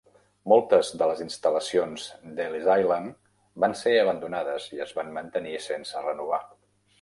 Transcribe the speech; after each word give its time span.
Moltes 0.51 0.87
de 1.01 1.07
les 1.09 1.19
instal·lacions 1.25 2.05
d'Ellis 2.39 2.65
Island 2.85 3.13
van 3.65 3.77
ser 3.83 3.93
abandonades 4.07 4.67
i 4.79 4.83
es 4.87 4.97
van 5.01 5.13
mantenir 5.21 5.55
sense 5.69 6.03
renovar. 6.09 6.43